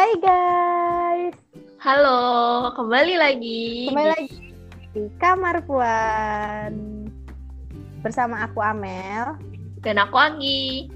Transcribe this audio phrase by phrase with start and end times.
[0.00, 1.36] Hai guys,
[1.76, 3.92] Halo, kembali lagi.
[3.92, 4.48] kembali lagi
[4.96, 7.04] di Kamar Puan
[8.00, 9.36] bersama aku Amel.
[9.84, 10.88] Dan aku Anggi.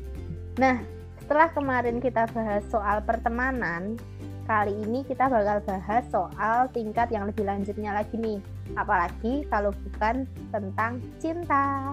[0.56, 0.80] Nah,
[1.20, 4.00] setelah kemarin kita bahas soal pertemanan,
[4.48, 8.40] kali ini kita bakal bahas soal tingkat yang lebih lanjutnya lagi nih.
[8.72, 11.92] Apalagi kalau bukan tentang cinta.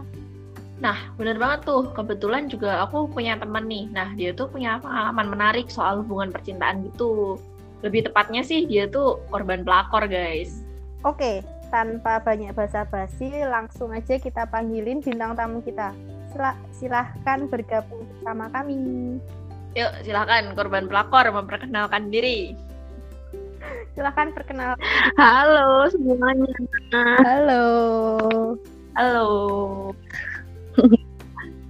[0.82, 1.93] Nah, bener banget tuh.
[1.93, 3.85] Kebetulan juga aku punya teman nih.
[3.94, 7.38] Nah, dia tuh punya pengalaman menarik soal hubungan percintaan gitu.
[7.85, 10.66] Lebih tepatnya sih dia tuh korban pelakor, guys.
[11.05, 15.94] Oke, tanpa banyak basa-basi, langsung aja kita panggilin bintang tamu kita.
[16.34, 19.17] Sila- silahkan bergabung bersama kami.
[19.77, 22.58] Yuk, silahkan korban pelakor memperkenalkan diri.
[23.94, 24.81] Silahkan perkenalkan.
[25.20, 26.53] Halo semuanya.
[27.23, 27.66] Halo.
[28.95, 29.30] Halo.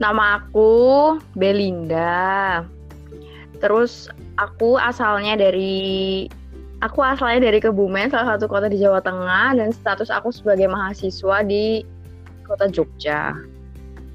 [0.01, 0.73] Nama aku
[1.37, 2.65] Belinda.
[3.61, 4.09] Terus
[4.41, 6.25] aku asalnya dari
[6.81, 11.45] aku asalnya dari Kebumen, salah satu kota di Jawa Tengah dan status aku sebagai mahasiswa
[11.45, 11.85] di
[12.49, 13.37] kota Jogja.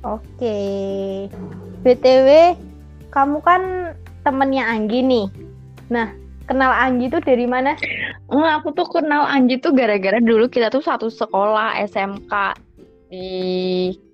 [0.02, 0.58] Oke.
[1.86, 2.58] BTW,
[3.14, 3.94] kamu kan
[4.26, 5.26] temennya Anggi nih.
[5.94, 6.10] Nah,
[6.50, 7.78] kenal Anggi tuh dari mana?
[8.26, 12.58] Oh, aku tuh kenal Anji tuh gara-gara dulu kita tuh satu sekolah SMK
[13.06, 13.28] di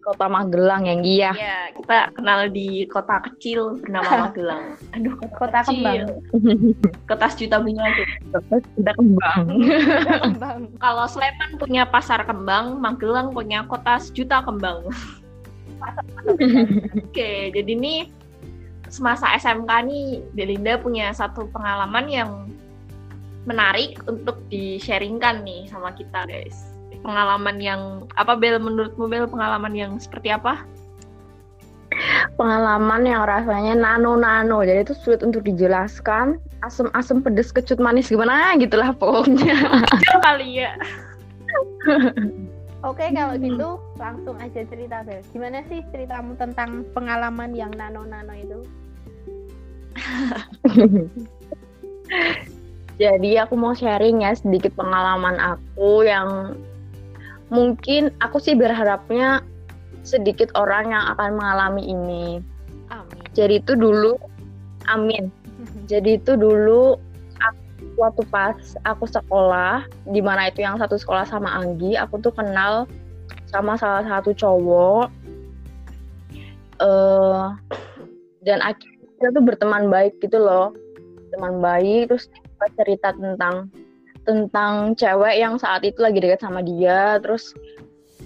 [0.03, 1.33] kota Magelang yang Gia.
[1.33, 4.65] Ya, kita kenal di kota kecil bernama Magelang.
[4.93, 6.05] Aduh, Kota kecil.
[7.11, 7.87] Kota sejuta bunga.
[7.89, 9.43] Terus udah kembang.
[10.27, 10.61] Kembang.
[10.83, 14.91] Kalau Sleman punya pasar kembang, Magelang punya kota sejuta kembang.
[17.11, 18.06] Oke, jadi nih
[18.93, 20.06] semasa SMK nih
[20.37, 22.31] Belinda punya satu pengalaman yang
[23.43, 26.72] menarik untuk di-sharingkan nih sama kita, guys.
[27.01, 30.69] Pengalaman yang apa Bel menurutmu Bel pengalaman yang seperti apa?
[32.41, 38.97] pengalaman yang rasanya nano-nano jadi itu sulit untuk dijelaskan asem-asem pedes kecut manis gimana gitulah
[38.97, 40.72] pokoknya Kecil kali ya.
[42.83, 45.22] Oke, kalau gitu langsung aja cerita, Bel.
[45.31, 48.59] Gimana sih ceritamu tentang pengalaman yang nano-nano itu?
[53.03, 56.59] jadi aku mau sharing ya sedikit pengalaman aku yang
[57.53, 59.45] mungkin aku sih berharapnya
[60.03, 62.27] sedikit orang yang akan mengalami ini.
[62.89, 63.25] Amin.
[63.37, 64.17] jadi itu dulu
[64.89, 65.29] amin.
[65.93, 66.99] Jadi itu dulu
[67.39, 72.35] aku- waktu pas aku sekolah di mana itu yang satu sekolah sama Anggi aku tuh
[72.35, 72.91] kenal
[73.47, 75.07] sama salah satu cowok.
[76.83, 77.45] Eh
[78.43, 80.75] dan akhirnya kita tuh berteman baik gitu loh.
[81.31, 82.27] Teman baik terus
[82.75, 83.71] cerita tentang
[84.22, 87.19] tentang cewek yang saat itu lagi dekat sama dia.
[87.19, 87.55] Terus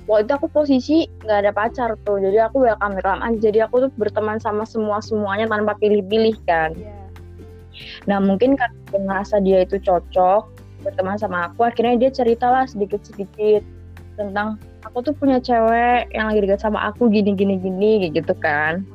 [0.06, 2.20] waktu itu aku posisi nggak ada pacar tuh.
[2.20, 3.38] Jadi aku welcome welcome aja.
[3.38, 6.76] Jadi aku tuh berteman sama semua semuanya tanpa pilih-pilih kan.
[6.76, 6.96] Iya.
[8.08, 10.42] Nah mungkin karena dia ngerasa dia itu cocok
[10.84, 13.64] berteman sama aku, akhirnya dia ceritalah sedikit-sedikit
[14.16, 18.86] tentang aku tuh punya cewek yang lagi dekat sama aku gini gini gini gitu kan.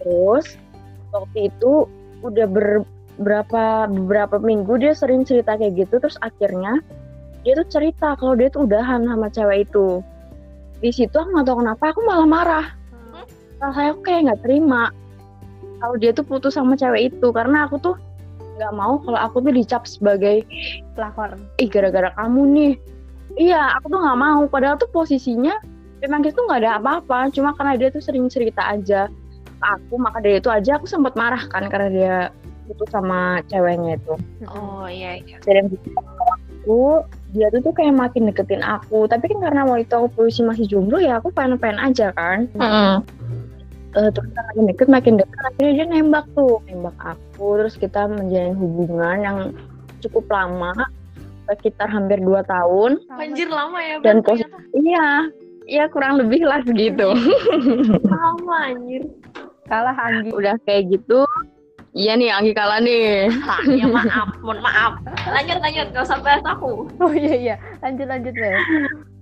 [0.00, 0.60] Terus
[1.10, 1.88] waktu itu
[2.20, 2.84] udah ber,
[3.18, 6.78] berapa beberapa minggu dia sering cerita kayak gitu, terus akhirnya
[7.42, 10.04] dia tuh cerita kalau dia tuh udahan sama cewek itu.
[10.80, 12.66] Di situ aku nggak tahu kenapa aku malah marah.
[13.12, 13.26] Hmm.
[13.60, 14.94] Rasanya aku kayak nggak terima
[15.80, 17.96] kalau dia tuh putus sama cewek itu karena aku tuh
[18.60, 20.44] nggak mau kalau aku tuh dicap sebagai
[20.92, 21.40] Pelakor.
[21.56, 22.72] ih gara-gara kamu nih
[23.40, 25.56] iya aku tuh nggak mau padahal tuh posisinya
[26.04, 29.08] memang itu nggak ada apa-apa cuma karena dia tuh sering cerita aja
[29.64, 32.16] aku maka dari itu aja aku sempat marah kan karena dia
[32.70, 34.14] putus sama ceweknya itu.
[34.46, 35.42] Oh iya iya.
[35.42, 35.66] dan
[36.62, 37.02] aku
[37.34, 39.10] dia tuh tuh kayak makin deketin aku.
[39.10, 42.46] Tapi kan karena waktu itu aku posisi masih jomblo ya aku pengen-pengen aja kan.
[43.90, 46.62] Eh, terus kan makin deket makin deket akhirnya dia nembak tuh.
[46.70, 49.38] Nembak aku terus kita menjalin hubungan yang
[49.98, 50.70] cukup lama
[51.50, 53.02] sekitar hampir dua tahun.
[53.10, 54.46] Anjir lama ya Dan Bel, pos-
[54.78, 55.26] iya
[55.66, 57.10] iya kurang lebih lah segitu
[58.06, 59.02] lama anjir.
[59.70, 60.34] Kalah Anggi.
[60.34, 61.22] udah kayak gitu
[61.92, 63.26] iya nih Anggi kalah nih.
[63.78, 65.02] Ya maaf, mohon maaf.
[65.26, 66.86] Lanjut lanjut, gak usah bahas aku.
[67.02, 68.58] Oh iya iya, lanjut lanjut Bel.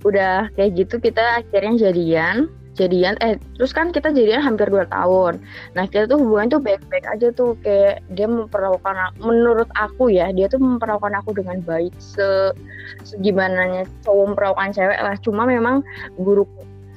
[0.07, 2.47] udah kayak gitu kita akhirnya jadian.
[2.79, 5.43] Jadian eh terus kan kita jadian hampir dua tahun.
[5.75, 7.59] Nah kita tuh hubungan tuh baik-baik aja tuh.
[7.67, 11.91] Kayak dia memperlakukan aku- menurut aku ya dia tuh memperlakukan aku dengan baik.
[11.99, 12.55] Se
[13.03, 15.19] segimananya cowok memperlakukan cewek lah.
[15.27, 15.83] Cuma memang
[16.23, 16.47] buruk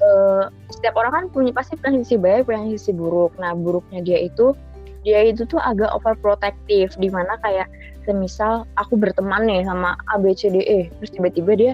[0.02, 3.34] eh, setiap orang kan punya pasti punya sisi baik punya sisi buruk.
[3.42, 4.54] Nah buruknya dia itu
[5.02, 7.68] dia itu tuh agak overprotective di mana kayak
[8.06, 11.74] semisal aku berteman nih sama A B C D E terus tiba-tiba dia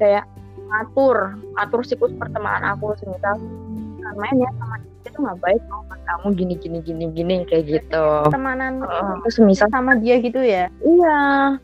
[0.00, 0.24] kayak
[0.66, 3.36] ngatur ngatur siklus pertemanan aku semisal
[4.16, 7.64] main ya sama dia itu nggak baik mau buat kamu gini gini gini gini kayak
[7.68, 9.14] gitu Temanan Heeh.
[9.22, 10.66] terus misal sama dia gitu ya.
[10.82, 11.20] Iya,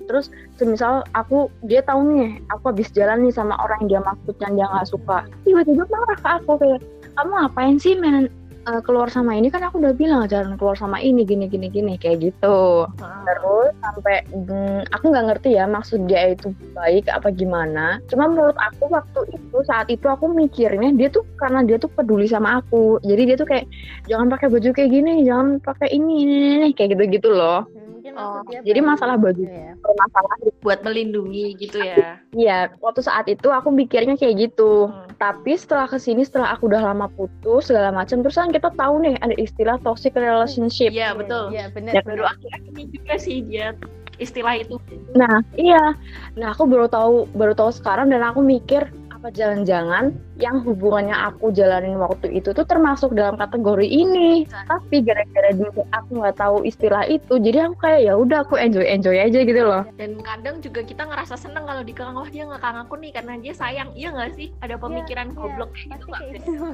[0.06, 4.34] terus semisal aku dia tahu nih, aku habis jalan nih sama orang yang dia maksud
[4.38, 6.80] yang dia nggak suka, tiba-tiba marah ke aku kayak
[7.18, 8.30] kamu ngapain sih main
[8.68, 11.94] eh, keluar sama ini kan aku udah bilang jangan keluar sama ini gini gini gini
[11.98, 12.86] kayak gitu.
[13.26, 17.98] Terus sampai mm, aku nggak ngerti ya maksud dia itu baik apa gimana.
[18.10, 22.26] Cuma menurut aku waktu itu saat itu aku mikirnya dia tuh karena dia tuh peduli
[22.30, 22.98] sama aku.
[23.02, 23.66] Jadi dia tuh kayak
[24.10, 27.66] jangan pakai baju kayak gini, jangan pakai ini ini, ini, ini," kayak gitu-gitu loh.
[28.12, 29.42] Mungkin Oh, jadi masalah gitu baju.
[29.48, 29.72] ya.
[29.76, 32.20] Masalah buat melindungi gitu ya.
[32.36, 34.88] Iya, waktu saat itu aku mikirnya kayak gitu.
[34.88, 35.08] Hmm.
[35.16, 39.00] Tapi setelah ke sini, setelah aku udah lama putus segala macam, terus kan kita tahu
[39.00, 40.92] nih ada istilah toxic relationship.
[40.92, 41.50] Iya betul.
[41.54, 41.92] Iya benar.
[41.96, 43.72] Ya, Baru akhir-akhir ini juga sih dia
[44.20, 44.76] istilah itu.
[45.16, 45.96] Nah, iya.
[46.36, 50.12] Nah, aku baru tahu baru tahu sekarang dan aku mikir apa jangan-jangan
[50.42, 54.42] yang hubungannya aku jalanin waktu itu tuh termasuk dalam kategori ini.
[54.50, 58.82] Tapi gara-gara dulu aku nggak tahu istilah itu, jadi aku kayak ya udah aku enjoy
[58.82, 59.86] enjoy aja gitu loh.
[59.94, 63.54] Dan kadang juga kita ngerasa seneng kalau dikekang wah dia ngekang aku nih karena dia
[63.54, 63.94] sayang.
[63.94, 64.50] Iya nggak sih?
[64.58, 66.52] Ada pemikiran Iya, goblok kayak gitu gitu.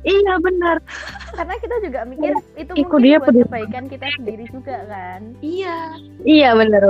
[0.00, 0.76] Iya benar.
[1.36, 3.44] Karena kita juga mikir itu Iku mungkin dia buat peduli.
[3.46, 5.20] kebaikan kita sendiri juga kan.
[5.44, 5.76] Iya.
[6.24, 6.82] Iya bener.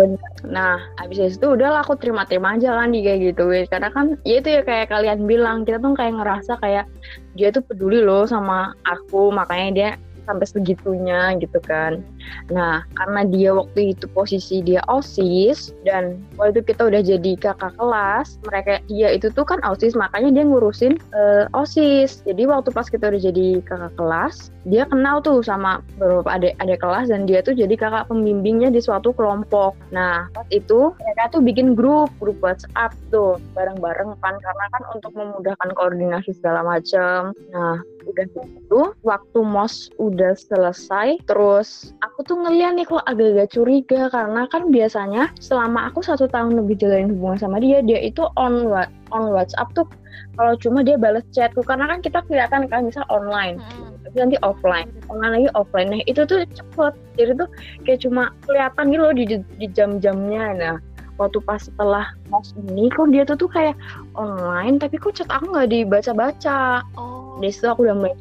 [0.46, 3.44] Nah abis itu udahlah aku terima-terima aja kan di kayak gitu.
[3.66, 6.86] Karena kan ya itu ya kayak kalian bilang kita tuh kayak ngerasa kayak
[7.34, 9.90] dia tuh peduli loh sama aku makanya dia
[10.28, 12.04] sampai segitunya gitu kan.
[12.52, 17.74] Nah karena dia waktu itu posisi dia osis dan waktu itu kita udah jadi kakak
[17.76, 22.22] kelas mereka dia itu tuh kan osis makanya dia ngurusin eh, osis.
[22.24, 26.84] Jadi waktu pas kita udah jadi kakak kelas dia kenal tuh sama beberapa adik adik
[26.84, 29.72] kelas dan dia tuh jadi kakak pembimbingnya di suatu kelompok.
[29.88, 35.12] Nah, pas itu mereka tuh bikin grup, grup WhatsApp tuh bareng-bareng kan karena kan untuk
[35.16, 37.32] memudahkan koordinasi segala macam.
[37.52, 44.00] Nah, udah gitu waktu mos udah selesai terus aku tuh ngeliat nih kok agak-agak curiga
[44.10, 48.66] karena kan biasanya selama aku satu tahun lebih jalanin hubungan sama dia dia itu on
[48.68, 49.86] wa- on WhatsApp tuh
[50.34, 51.60] kalau cuma dia balas chatku.
[51.62, 53.92] Karena kan kita kelihatan kan misal online Hmm.
[54.04, 55.88] tapi nanti offline online lagi offline.
[55.92, 56.92] Nah itu tuh cepet.
[57.18, 57.48] Jadi tuh
[57.84, 59.24] kayak cuma kelihatan gitu loh di,
[59.60, 60.44] di jam-jamnya.
[60.56, 60.76] Nah
[61.20, 63.76] waktu pas setelah mos ini kok dia tuh tuh kayak
[64.16, 66.84] online tapi kok chat aku nggak dibaca-baca.
[66.96, 67.36] Oh.
[67.40, 68.14] dari situ aku udah mulai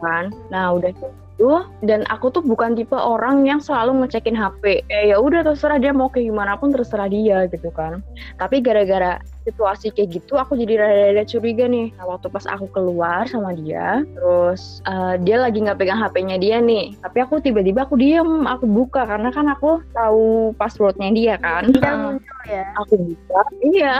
[0.00, 0.30] kan.
[0.50, 0.90] Nah udah
[1.36, 5.76] gitu dan aku tuh bukan tipe orang yang selalu ngecekin HP eh ya udah terserah
[5.76, 8.00] dia mau kayak gimana pun terserah dia gitu kan.
[8.40, 11.92] Tapi gara-gara situasi kayak gitu aku jadi rada-rada curiga nih.
[12.00, 16.56] Nah, waktu pas aku keluar sama dia terus eh, dia lagi nggak pegang HP-nya dia
[16.64, 16.96] nih.
[17.04, 21.68] Tapi aku tiba-tiba aku diem aku buka karena kan aku tahu passwordnya dia kan.
[21.68, 22.16] Hmm.
[22.16, 22.64] muncul ya.
[22.80, 23.94] aku buka iya.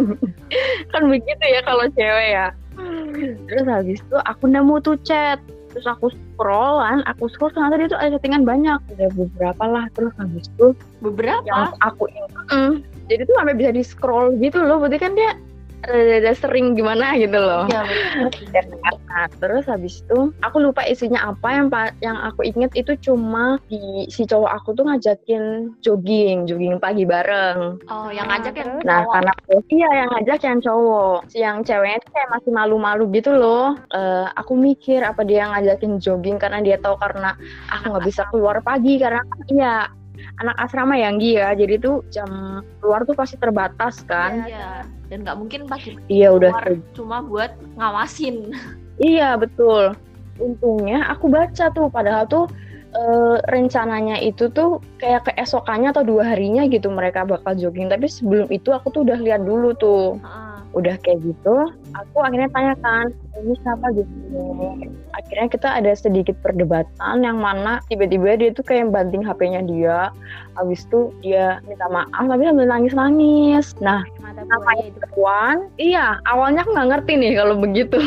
[0.92, 2.46] Kan begitu ya kalau cewek ya.
[3.48, 5.40] Terus habis itu aku nemu tuh chat
[5.72, 10.10] terus aku scrollan aku scroll ternyata dia tuh ada settingan banyak ada beberapa lah terus
[10.18, 11.46] habis itu Beberapa.
[11.46, 12.82] yang aku ingat Mm.
[13.06, 15.38] jadi tuh sampai bisa di scroll gitu loh berarti kan dia
[15.82, 18.30] rada sering gimana gitu loh Iya, betul.
[19.12, 21.66] Nah, terus habis itu aku lupa isinya apa yang
[22.00, 27.76] yang aku inget itu cuma di si cowok aku tuh ngajakin jogging, jogging pagi bareng.
[27.92, 29.12] Oh, yang ngajak yang Nah, cowok.
[29.12, 29.32] karena
[29.68, 31.18] iya yang ngajak yang cowok.
[31.28, 33.76] Si yang ceweknya tuh kayak masih malu-malu gitu loh.
[33.92, 37.36] Eh, aku mikir apa dia ngajakin jogging karena dia tahu karena
[37.68, 39.20] aku nggak bisa keluar pagi karena
[39.52, 39.92] iya
[40.40, 42.28] anak asrama yang dia jadi tuh jam
[42.80, 44.46] keluar tuh pasti terbatas kan.
[44.46, 44.86] Iya.
[45.12, 48.36] Dan nggak mungkin pagi Iya udah keluar cuma buat ngawasin.
[49.02, 49.96] Iya betul.
[50.38, 52.46] Untungnya aku baca tuh, padahal tuh
[52.92, 57.88] eh, rencananya itu tuh kayak keesokannya atau dua harinya gitu mereka bakal jogging.
[57.88, 60.56] Tapi sebelum itu aku tuh udah lihat dulu tuh, Heeh.
[60.76, 61.72] udah kayak gitu.
[61.92, 64.40] Aku akhirnya tanyakan ini siapa gitu.
[65.12, 69.98] Akhirnya kita ada sedikit perdebatan yang mana tiba-tiba dia tuh kayak banting HP-nya dia.
[70.56, 73.76] Habis itu dia minta maaf tapi sambil nangis-nangis.
[73.80, 74.04] Nah
[74.46, 77.98] namanya perempuan iya awalnya aku nggak ngerti nih kalau begitu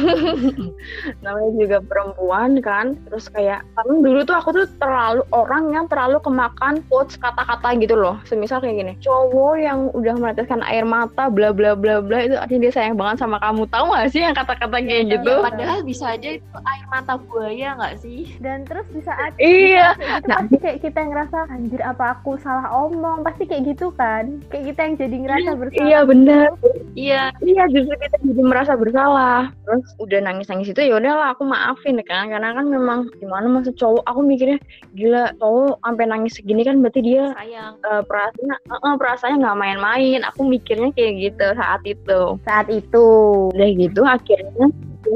[1.23, 6.17] namanya juga perempuan kan terus kayak karena dulu tuh aku tuh terlalu orang yang terlalu
[6.21, 11.53] kemakan quotes kata-kata gitu loh semisal kayak gini cowok yang udah meneteskan air mata bla
[11.55, 14.77] bla bla bla itu artinya dia sayang banget sama kamu tahu gak sih yang kata-kata
[14.77, 15.43] kayak Iya, gitu iya.
[15.43, 18.19] Padahal bisa aja itu air mata buaya nggak sih?
[18.37, 20.37] Dan terus bisa aja iya gitu Nah.
[20.39, 24.71] pasti kayak kita yang ngerasa anjir apa aku salah omong pasti kayak gitu kan kayak
[24.71, 26.47] kita yang jadi ngerasa bersalah iya bener
[26.95, 27.21] Iya.
[27.37, 29.51] Iya justru kita jadi merasa bersalah.
[29.61, 34.03] Terus udah nangis-nangis itu ya udahlah aku maafin kan karena kan memang gimana masa cowok
[34.05, 34.57] aku mikirnya
[34.93, 37.73] gila cowok sampai nangis segini kan berarti dia Sayang.
[37.81, 40.19] eh, perasaannya eh, eh, perasaannya nggak main-main.
[40.25, 42.19] Aku mikirnya kayak gitu saat itu.
[42.41, 43.05] saat itu
[43.65, 44.67] Udah gitu akhirnya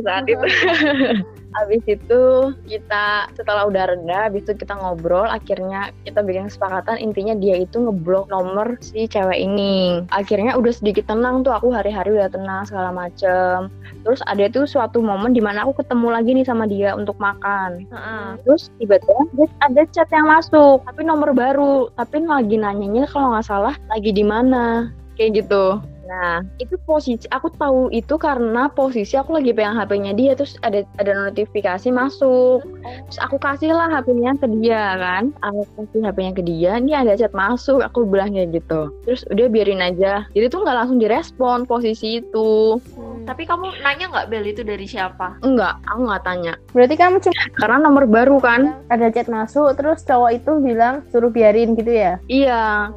[0.01, 0.46] saat itu
[1.50, 2.22] Habis itu
[2.70, 7.82] kita setelah udah reda, habis itu kita ngobrol, akhirnya kita bikin kesepakatan intinya dia itu
[7.82, 10.06] ngeblok nomor si cewek ini.
[10.13, 13.74] Akhirnya udah sedikit tenang tuh aku hari-hari udah tenang segala macem.
[14.06, 17.89] Terus ada tuh suatu momen di mana aku ketemu lagi nih sama dia untuk makan.
[17.89, 18.25] Heeh.
[18.46, 21.89] Terus tiba-tiba ada chat yang masuk, tapi nomor baru.
[21.98, 25.82] Tapi lagi nanyanya kalau nggak salah lagi di mana, kayak gitu.
[26.09, 30.81] Nah, itu posisi aku tahu itu karena posisi aku lagi pegang HP-nya dia terus ada
[30.97, 32.65] ada notifikasi masuk.
[33.05, 35.29] Terus aku kasih lah HP-nya ke dia kan.
[35.45, 37.85] Aku kasih HP-nya ke dia, ini ada chat masuk.
[37.85, 38.89] Aku bilang kayak gitu.
[39.05, 40.25] Terus udah biarin aja.
[40.33, 42.81] Jadi tuh nggak langsung direspon posisi itu.
[42.97, 43.29] Hmm.
[43.29, 45.37] Tapi kamu nanya nggak Bel itu dari siapa?
[45.45, 46.53] Enggak, aku nggak tanya.
[46.73, 48.81] Berarti kamu cuma Karena nomor baru kan.
[48.89, 52.17] ada chat masuk, terus cowok itu bilang suruh biarin gitu ya?
[52.25, 52.89] Iya,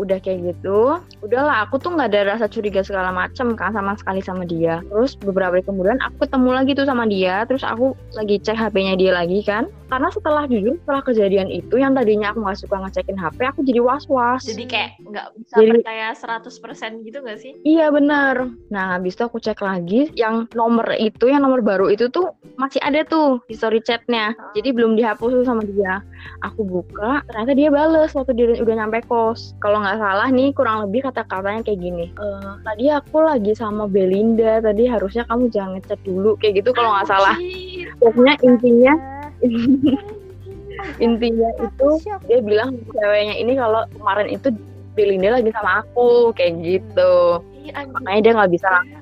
[0.00, 0.98] udah kayak gitu.
[1.20, 4.80] Udahlah, aku tuh nggak ada rasa curiga segala macem kan sama sekali sama dia.
[4.88, 7.44] Terus beberapa hari kemudian aku ketemu lagi tuh sama dia.
[7.44, 9.68] Terus aku lagi cek HP-nya dia lagi kan.
[9.90, 13.82] Karena setelah jujur setelah kejadian itu yang tadinya aku nggak suka ngecekin HP, aku jadi
[13.82, 14.46] was-was.
[14.46, 17.52] Jadi kayak nggak bisa Jadi- percaya 100% gitu nggak sih?
[17.66, 18.54] Iya bener.
[18.70, 22.78] Nah habis itu aku cek lagi yang nomor itu, yang nomor baru itu tuh masih
[22.86, 24.30] ada tuh di story chatnya.
[24.54, 25.98] Jadi belum dihapus tuh sama dia.
[26.46, 29.58] Aku buka, ternyata dia bales waktu dia udah nyampe kos.
[29.58, 32.06] Kalau nggak salah nih kurang lebih kata-katanya kayak gini.
[32.14, 36.94] "Eh, tadi aku lagi sama Belinda, tadi harusnya kamu jangan ngechat dulu kayak gitu kalau
[36.94, 37.36] nggak salah.
[37.38, 37.88] Anjir.
[37.98, 38.94] Pokoknya intinya
[41.06, 41.88] intinya itu
[42.28, 44.48] dia bilang ceweknya ini kalau kemarin itu
[44.94, 47.40] Belinda lagi sama aku kayak gitu.
[47.72, 49.00] Makanya dia nggak bisa langsung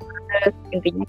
[0.69, 1.05] intinya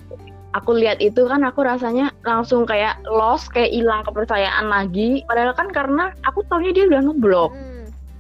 [0.57, 5.71] aku lihat itu kan aku rasanya langsung kayak lost kayak hilang kepercayaan lagi padahal kan
[5.71, 7.70] karena aku taunya dia udah ngeblok Hmm.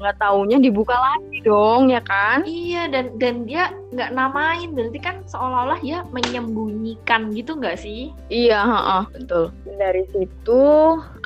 [0.01, 2.41] Nggak taunya dibuka lagi dong ya kan?
[2.49, 4.73] Iya dan dan dia nggak namain.
[4.73, 8.17] Berarti kan seolah-olah ya menyembunyikan gitu nggak sih?
[8.33, 9.53] iya heeh, betul.
[9.69, 10.65] Dari situ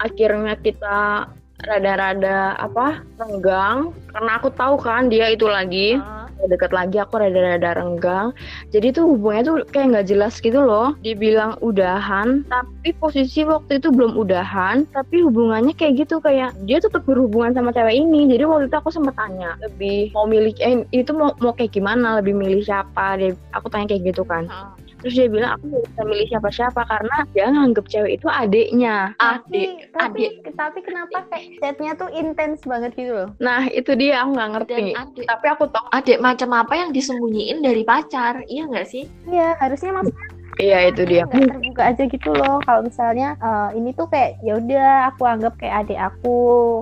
[0.03, 1.31] akhirnya kita
[1.63, 3.95] rada-rada apa renggang.
[4.11, 5.97] Karena aku tahu kan dia itu lagi.
[6.03, 8.31] Ah, deket lagi aku rada-rada renggang.
[8.71, 10.95] Jadi tuh hubungannya tuh kayak nggak jelas gitu loh.
[11.01, 14.87] Dibilang udahan tapi posisi waktu itu belum udahan.
[14.91, 18.31] Tapi hubungannya kayak gitu kayak dia tetap berhubungan sama cewek ini.
[18.31, 22.21] Jadi waktu itu aku sempat tanya lebih mau milih eh, itu mau mau kayak gimana?
[22.21, 23.17] Lebih milih siapa?
[23.19, 24.47] Dia aku tanya kayak gitu kan.
[24.51, 24.84] Ah.
[25.05, 29.93] Terus dia bilang aku nggak bisa milih siapa-siapa karena dia nganggep cewek itu adiknya Adik,
[29.93, 33.29] tapi, adik tapi kenapa kayak chatnya tuh intens banget gitu loh?
[33.37, 37.61] nah itu dia aku nggak ngerti adik tapi aku tahu adik macam apa yang disembunyiin
[37.61, 39.05] dari pacar iya nggak sih?
[39.29, 42.57] Iya, harusnya maksudnya iya itu dia nggak terbuka aja gitu loh.
[42.63, 46.41] Kalau misalnya eh, ini tuh kayak ya udah aku anggap kayak adik aku.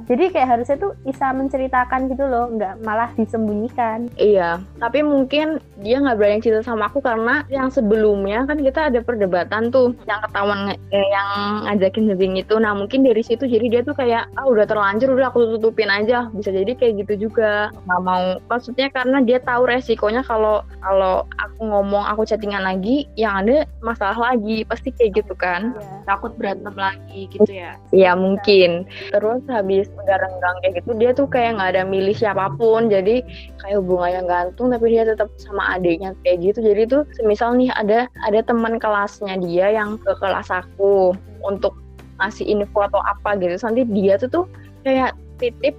[0.09, 4.13] Jadi kayak harusnya tuh bisa menceritakan gitu loh, nggak malah disembunyikan.
[4.19, 9.01] Iya, tapi mungkin dia nggak berani cerita sama aku karena yang sebelumnya kan kita ada
[9.03, 11.29] perdebatan tuh yang ketahuan eh, yang
[11.67, 12.55] ngajakin syuting itu.
[12.61, 16.29] Nah mungkin dari situ jadi dia tuh kayak ah udah terlanjur udah aku tutupin aja.
[16.31, 17.73] Bisa jadi kayak gitu juga.
[17.89, 18.27] Nggak mau.
[18.47, 24.33] Maksudnya karena dia tahu resikonya kalau kalau aku ngomong aku chattingan lagi, yang ada masalah
[24.33, 25.75] lagi pasti kayak gitu kan.
[25.77, 26.05] Iya.
[26.07, 27.77] Takut berantem lagi gitu ya?
[27.95, 28.87] Iya mungkin.
[29.11, 32.89] Terus habis renggang kayak gitu dia tuh kayak nggak ada milih siapa pun.
[32.89, 33.23] Jadi
[33.63, 36.59] kayak hubungannya gantung tapi dia tetap sama adiknya kayak gitu.
[36.63, 41.75] Jadi tuh semisal nih ada ada teman kelasnya dia yang ke kelas aku untuk
[42.23, 43.57] ngasih info atau apa gitu.
[43.57, 44.45] Terus Nanti dia tuh tuh
[44.87, 45.75] kayak titip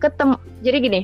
[0.00, 0.36] ketemu.
[0.64, 1.00] Jadi gini,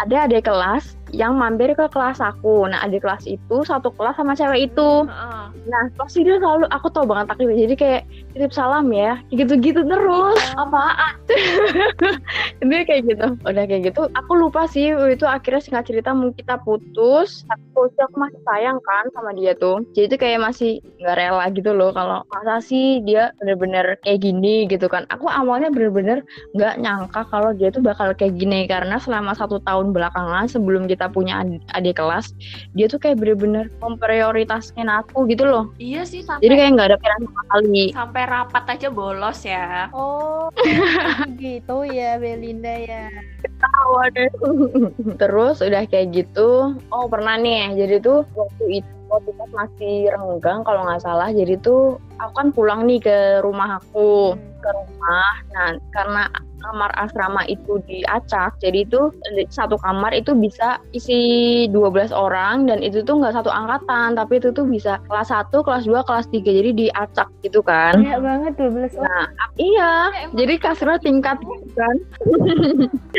[0.00, 2.66] ada adik kelas yang mampir ke kelas aku.
[2.66, 4.90] Nah, adik kelas itu satu kelas sama cewek itu.
[5.06, 5.44] Heeh.
[5.64, 7.56] Nah, pasti dia selalu aku tau banget takdirnya.
[7.64, 8.02] Jadi kayak
[8.36, 10.38] titip salam ya, gitu-gitu terus.
[10.60, 11.14] Apaan?
[12.68, 13.26] Dia kayak gitu.
[13.46, 17.46] Udah kayak gitu, aku lupa sih itu akhirnya singkat cerita mungkin kita putus.
[17.48, 19.84] Tapi posisi aku masih sayang kan sama dia tuh.
[19.94, 24.66] Jadi itu kayak masih nggak rela gitu loh kalau masa sih dia bener-bener kayak gini
[24.68, 25.06] gitu kan.
[25.12, 26.24] Aku awalnya bener-bener
[26.56, 31.03] nggak nyangka kalau dia tuh bakal kayak gini karena selama satu tahun belakangan sebelum kita
[31.10, 32.32] punya adik, adik kelas,
[32.72, 35.72] dia tuh kayak bener-bener memprioritaskan aku gitu loh.
[35.80, 37.86] Iya sih sampai Jadi kayak nggak ada pikiran sama kali.
[37.92, 39.88] sampai rapat aja bolos ya.
[39.92, 40.48] Oh,
[41.42, 43.08] gitu ya Belinda ya.
[43.44, 44.30] Tahu deh.
[45.20, 47.74] Terus udah kayak gitu, oh pernah nih.
[47.76, 51.30] Jadi tuh waktu itu waktu pas masih renggang kalau nggak salah.
[51.30, 55.32] Jadi tuh aku kan pulang nih ke rumah aku ke rumah.
[55.52, 56.24] Nah karena
[56.64, 59.12] kamar asrama itu diacak, jadi itu
[59.52, 61.20] satu kamar itu bisa isi
[61.68, 65.84] 12 orang dan itu tuh nggak satu angkatan, tapi itu tuh bisa kelas 1, kelas
[65.84, 66.40] 2, kelas 3.
[66.40, 68.00] Jadi diacak gitu kan.
[68.00, 69.28] Banyak banget 12 orang.
[69.28, 69.92] Nah, iya.
[70.32, 71.94] Jadi kasurnya tingkat gitu kan.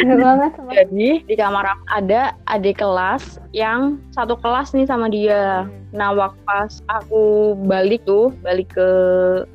[0.01, 5.69] Banget Jadi di kamar aku ada adik kelas yang satu kelas nih sama dia.
[5.95, 8.89] Nah, waktu pas aku balik tuh, balik ke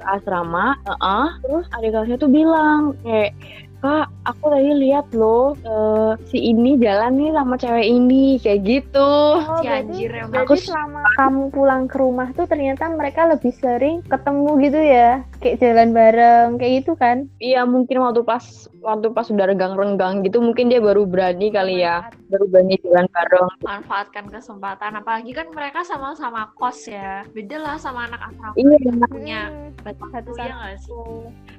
[0.09, 3.37] asrama, uh terus adik kelasnya tuh bilang kayak
[3.81, 9.13] Kak, aku tadi lihat loh uh, si ini jalan nih sama cewek ini kayak gitu.
[9.41, 10.45] Oh, si anjir emang.
[10.45, 15.59] Aku- selama kamu pulang ke rumah tuh ternyata mereka lebih sering ketemu gitu ya, kayak
[15.59, 17.27] jalan bareng kayak gitu kan?
[17.41, 18.45] Iya, mungkin waktu pas
[18.85, 23.49] waktu pas udah renggang-renggang gitu mungkin dia baru berani kali ya, baru berani jalan bareng.
[23.65, 27.25] manfaatkan kesempatan apalagi kan mereka sama-sama kos ya.
[27.33, 28.77] Beda lah sama anak asrama Iya,
[29.09, 29.41] punya
[29.81, 31.05] Hmm, satu ya nggak sih?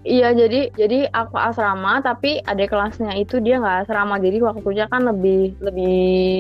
[0.01, 4.17] Iya jadi jadi aku asrama tapi adik kelasnya itu dia nggak asrama.
[4.21, 5.97] Jadi waktunya kan lebih lebih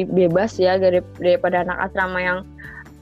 [0.09, 2.39] bebas ya dari, daripada anak asrama yang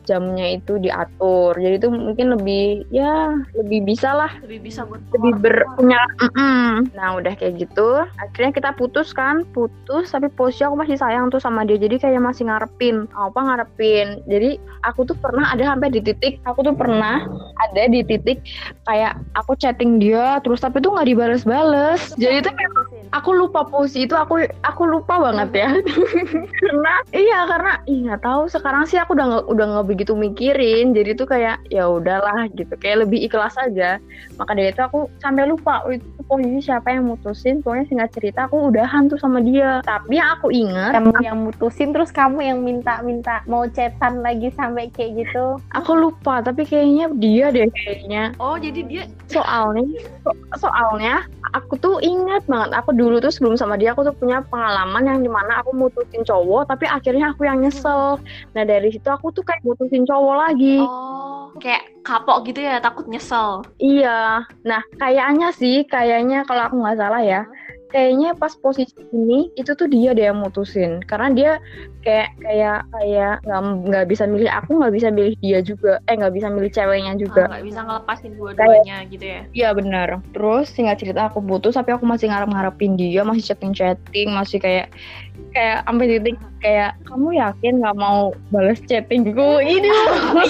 [0.09, 1.53] jamnya itu diatur.
[1.53, 4.33] Jadi itu mungkin lebih ya lebih bisa lah.
[4.41, 5.77] Lebih bisa buat lebih keluar-keluar.
[5.77, 6.01] berpunya.
[6.25, 6.69] Mm-mm.
[6.97, 8.01] nah udah kayak gitu.
[8.17, 9.45] Akhirnya kita putus kan.
[9.53, 11.77] Putus tapi posisi aku masih sayang tuh sama dia.
[11.77, 13.05] Jadi kayak masih ngarepin.
[13.13, 14.25] Apa ngarepin?
[14.25, 17.21] Jadi aku tuh pernah ada sampai di titik aku tuh pernah
[17.69, 18.41] ada di titik
[18.89, 22.17] kayak aku chatting dia terus tapi tuh nggak dibales-bales.
[22.17, 22.71] Jadi itu kayak
[23.09, 25.69] aku lupa posisi itu aku aku lupa banget ya.
[26.61, 28.41] Karena iya karena nggak tahu.
[28.49, 30.93] Sekarang sih aku udah nggak udah nggak begitu mikirin.
[30.93, 32.73] Jadi tuh kayak ya udahlah gitu.
[32.77, 33.97] Kayak lebih ikhlas aja.
[34.37, 37.65] Maka dari itu aku sampai lupa oh, itu posisi siapa yang mutusin.
[37.65, 39.81] Pokoknya singkat cerita aku udahan tuh sama dia.
[39.83, 44.91] Tapi yang aku ingat kamu yang mutusin terus kamu yang minta-minta mau chatan lagi sampai
[44.93, 45.57] kayak gitu.
[45.73, 48.23] aku lupa tapi kayaknya dia deh kayaknya.
[48.37, 49.85] Oh jadi dia soalnya
[50.25, 51.25] so- soalnya
[51.55, 52.71] aku tuh ingat banget.
[52.83, 56.27] Aku dulu tuh sebelum sama dia aku tuh punya pengalaman yang di mana aku mutusin
[56.27, 58.19] cowok tapi akhirnya aku yang nyesel.
[58.51, 60.83] Nah dari situ aku tuh kayak mutusin cowok lagi.
[60.83, 61.19] Oh
[61.57, 63.65] kayak kapok gitu ya takut nyesel.
[63.81, 64.45] Iya.
[64.61, 67.41] Nah kayaknya sih kayaknya kalau aku nggak salah ya
[67.89, 71.51] kayaknya pas posisi ini itu tuh dia deh yang mutusin karena dia
[71.99, 76.31] kayak kayak kayak nggak nggak bisa milih aku nggak bisa milih dia juga eh nggak
[76.31, 80.07] bisa milih ceweknya Ah, juga nggak bisa ngelepasin dua-duanya gitu ya Iya benar.
[80.31, 84.93] Terus singkat cerita aku putus tapi aku masih ngarep-ngarepin dia, masih chatting-chatting, masih kayak
[85.49, 89.89] kayak sampai titik kayak kamu yakin nggak mau balas chattingku ini?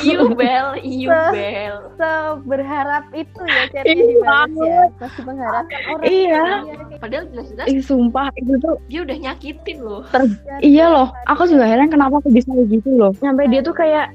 [0.04, 4.82] iu bel iu Se- bel Seberharap itu ya chatnya Iya dibalas ya.
[5.00, 6.44] Masih mengharapkan orang Iya.
[6.44, 11.08] yang padahal jelas-jelas Ih sumpah itu tuh dia udah nyakitin loh dia- iya loh.
[11.26, 13.12] Aku juga heran kenapa aku bisa kayak gitu loh.
[13.18, 14.12] Sampai dia tuh kayak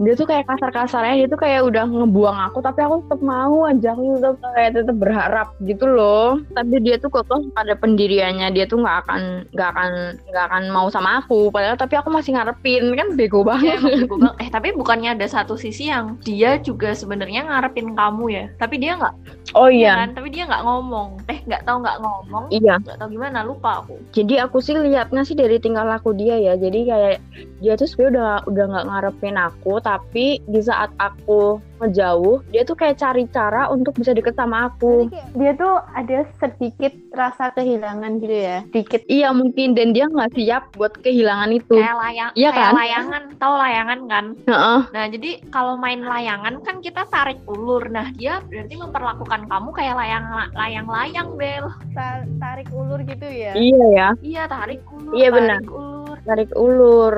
[0.00, 3.92] dia tuh kayak kasar-kasarnya dia tuh kayak udah ngebuang aku tapi aku tetap mau aja.
[3.92, 6.40] Aku tetap kayak tetap berharap gitu loh.
[6.56, 8.52] Tapi dia tuh kok pada pendiriannya.
[8.52, 9.20] Dia tuh nggak akan
[9.52, 9.90] nggak akan
[10.30, 11.52] nggak akan mau sama aku.
[11.52, 12.92] Padahal tapi aku masih ngarepin.
[12.96, 13.78] Kan bego Dia banget.
[13.80, 14.34] bego banget.
[14.40, 18.44] eh tapi bukannya ada satu sisi yang dia juga sebenarnya ngarepin kamu ya?
[18.56, 19.14] Tapi dia nggak
[19.56, 20.08] oh ya iya kan?
[20.16, 21.08] Tapi dia nggak ngomong.
[21.28, 22.44] Eh nggak tahu nggak ngomong.
[22.48, 22.74] Iya.
[22.80, 23.96] Nggak tahu gimana lupa aku.
[24.16, 26.54] Jadi aku sih liatnya sih dari tingkah laku dia ya.
[26.56, 27.16] Jadi kayak
[27.60, 29.49] dia tuh sebenarnya udah udah nggak ngarepin aku
[29.80, 35.08] tapi di saat aku ngejauh dia tuh kayak cari cara untuk bisa deket sama aku.
[35.08, 38.58] Kayak dia tuh ada sedikit rasa kehilangan gitu ya.
[38.68, 39.72] Dikit iya mungkin.
[39.72, 41.80] Dan dia nggak siap buat kehilangan itu.
[41.80, 42.74] Kayak layang Iya kayak kan?
[42.76, 43.22] layangan.
[43.40, 44.24] Tahu layangan kan?
[44.44, 44.80] Heeh.
[44.92, 47.88] nah jadi kalau main layangan kan kita tarik ulur.
[47.88, 51.64] Nah dia berarti memperlakukan kamu kayak layang layang layang bel.
[51.96, 53.56] Ta- tarik ulur gitu ya.
[53.56, 54.08] iya ya.
[54.20, 55.60] Iya tarik ulur Iya, tarik benar.
[55.64, 56.16] ulur.
[56.20, 57.14] Tarik ulur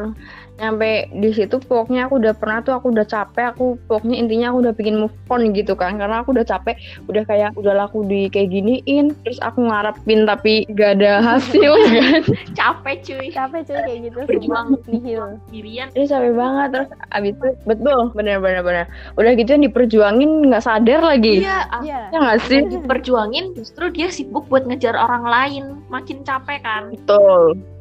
[0.63, 4.59] nyampe di situ pokoknya aku udah pernah tuh aku udah capek aku pokoknya intinya aku
[4.63, 5.99] udah bikin move on gitu kan.
[5.99, 6.79] Karena aku udah capek
[7.11, 12.23] udah kayak udah laku di kayak giniin terus aku ngarepin tapi gak ada hasil kan.
[12.55, 13.27] Capek cuy.
[13.35, 14.19] Capek cuy kayak gitu.
[14.31, 14.67] Berjuang.
[14.87, 15.25] nihil.
[15.51, 15.89] sendirian.
[15.99, 16.69] Ini capek banget.
[16.71, 18.87] Terus abis itu betul bener bener bener.
[19.19, 21.43] Udah gitu yang diperjuangin nggak sadar lagi.
[21.43, 21.59] Iya.
[21.75, 22.01] Ah, Iya.
[22.15, 22.61] ya nggak sih?
[22.71, 25.65] Diperjuangin justru dia sibuk buat ngejar orang lain.
[25.91, 26.95] Makin capek kan?
[26.95, 27.72] Betul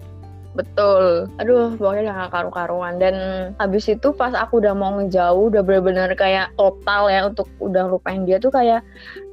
[0.53, 1.31] betul.
[1.39, 2.95] Aduh pokoknya udah gak karu-karuan.
[2.99, 3.15] Dan
[3.57, 8.23] habis itu pas aku udah mau ngejauh udah bener-bener kayak total ya untuk udah lupain
[8.27, 8.83] dia tuh kayak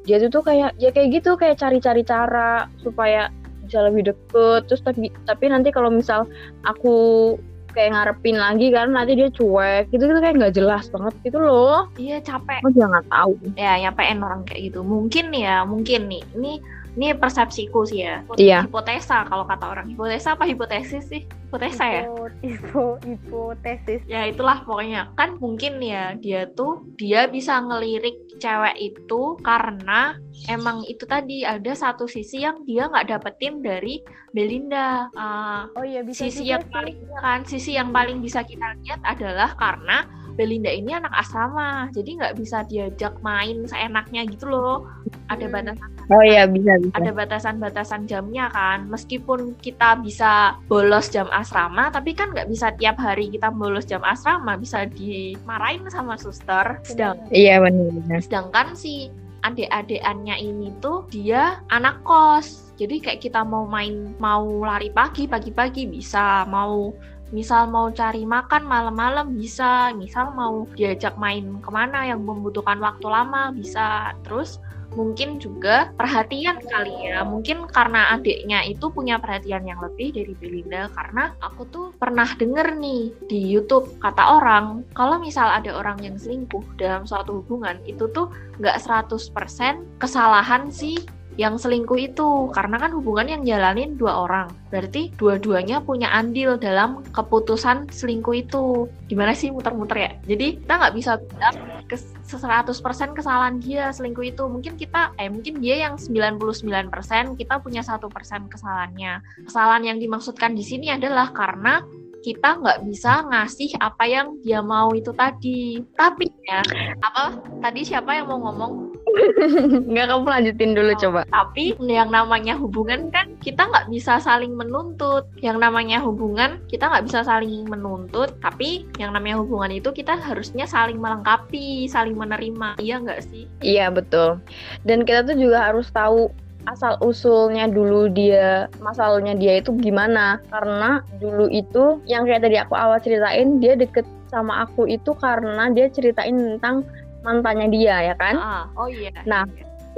[0.07, 3.28] dia tuh tuh kayak ya kayak gitu kayak cari-cari cara supaya
[3.66, 4.64] bisa lebih deket.
[4.70, 6.24] Terus tapi tapi nanti kalau misal
[6.64, 7.37] aku
[7.76, 9.92] kayak ngarepin lagi kan nanti dia cuek.
[9.92, 11.87] Gitu gitu kayak nggak jelas banget gitu loh.
[12.00, 12.64] Iya capek.
[12.72, 13.33] Juga nggak tahu.
[13.54, 14.81] Ya nyampein orang kayak gitu.
[14.81, 16.22] Mungkin ya mungkin nih.
[16.35, 16.52] Ini
[16.99, 18.67] ini persepsiku sih ya Iya.
[18.67, 24.03] hipotesa kalau kata orang hipotesa apa hipotesis sih hipotesa ya Hipo- hipo- hipotesis.
[24.05, 30.83] ya itulah pokoknya kan mungkin ya dia tuh dia bisa ngelirik cewek itu karena emang
[30.85, 36.27] itu tadi ada satu sisi yang dia nggak dapetin dari Belinda Ah, Oh iya bisa
[36.27, 36.71] sisi juga yang sih.
[36.71, 40.07] paling kan sisi yang paling bisa kita lihat adalah karena
[40.38, 44.87] Belinda ini anak asrama, jadi nggak bisa diajak main seenaknya gitu loh.
[45.27, 45.55] Ada Hmm.
[45.59, 46.94] batasan Oh iya bisa bisa.
[46.94, 48.87] ada batasan-batasan jamnya kan.
[48.87, 54.01] Meskipun kita bisa bolos jam asrama, tapi kan nggak bisa tiap hari kita bolos jam
[54.07, 56.79] asrama, bisa dimarahin sama suster.
[56.87, 58.22] Sedang, Iya benar-benar.
[58.22, 59.11] sedangkan si
[59.42, 62.70] adik-adikannya ini tuh dia anak kos.
[62.79, 66.94] Jadi kayak kita mau main, mau lari pagi, pagi-pagi bisa, mau
[67.31, 73.07] misal mau cari makan malam-malam bisa, misal mau diajak main ke mana yang membutuhkan waktu
[73.09, 74.17] lama bisa.
[74.25, 74.61] Terus
[74.97, 80.88] mungkin juga perhatian kali ya mungkin karena adiknya itu punya perhatian yang lebih dari Belinda
[80.97, 86.17] karena aku tuh pernah denger nih di YouTube kata orang kalau misal ada orang yang
[86.17, 90.97] selingkuh dalam suatu hubungan itu tuh nggak 100% kesalahan si
[91.38, 92.51] yang selingkuh itu.
[92.51, 94.51] Karena kan hubungan yang jalanin dua orang.
[94.68, 98.90] Berarti dua-duanya punya andil dalam keputusan selingkuh itu.
[99.07, 100.11] Gimana sih muter-muter ya?
[100.27, 101.57] Jadi kita nggak bisa bilang
[101.88, 104.44] ke 100% kesalahan dia selingkuh itu.
[104.44, 106.90] Mungkin kita eh mungkin dia yang 99%
[107.38, 109.22] kita punya satu persen kesalahannya.
[109.48, 111.81] Kesalahan yang dimaksudkan di sini adalah karena
[112.18, 115.81] kita nggak bisa ngasih apa yang dia mau itu tadi.
[115.94, 116.61] Tapi ya
[117.01, 118.88] apa tadi siapa yang mau ngomong
[119.88, 121.01] Enggak kamu lanjutin dulu Oh.
[121.01, 121.21] coba.
[121.29, 127.07] tapi yang namanya hubungan kan kita nggak bisa saling menuntut yang namanya hubungan kita nggak
[127.07, 132.99] bisa saling menuntut tapi yang namanya hubungan itu kita harusnya saling melengkapi saling menerima iya
[132.99, 134.40] nggak sih Iya betul.
[134.83, 136.31] Dan kita tuh juga harus tahu
[136.66, 142.77] asal usulnya dulu dia masalahnya dia itu gimana karena dulu itu yang kayak tadi aku
[142.77, 146.85] awal ceritain dia deket sama aku itu karena dia ceritain tentang
[147.22, 148.35] mantannya dia ya kan?
[148.38, 149.11] Ah oh iya.
[149.26, 149.44] Nah,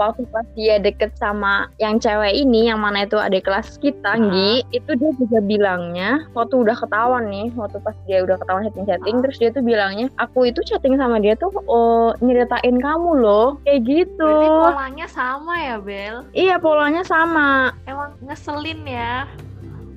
[0.00, 4.64] waktu pas dia deket sama yang cewek ini yang mana itu adik kelas kita Nggi
[4.72, 9.16] itu dia juga bilangnya waktu udah ketahuan nih waktu pas dia udah ketahuan chatting chatting
[9.20, 9.22] Ah.
[9.28, 13.60] terus dia tuh bilangnya aku itu chatting sama dia tuh oh, nyeritain kamu loh.
[13.68, 14.24] Kayak gitu.
[14.24, 16.16] Berarti polanya sama ya Bel?
[16.32, 17.76] Iya polanya sama.
[17.84, 19.28] Emang ngeselin ya.